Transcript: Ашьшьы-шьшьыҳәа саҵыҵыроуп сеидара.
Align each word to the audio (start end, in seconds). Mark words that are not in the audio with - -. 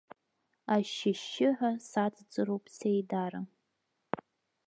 Ашьшьы-шьшьыҳәа 0.75 1.71
саҵыҵыроуп 1.89 2.65
сеидара. 2.75 3.41